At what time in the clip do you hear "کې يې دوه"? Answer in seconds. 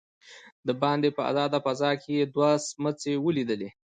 2.01-2.49